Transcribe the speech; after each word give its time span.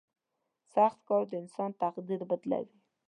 •سخت 0.73 0.99
کار 1.07 1.23
د 1.31 1.33
انسان 1.43 1.69
تقدیر 1.83 2.21
بدلوي. 2.29 2.77